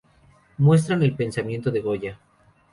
[0.57, 2.19] Muestran el pensamiento de Goya.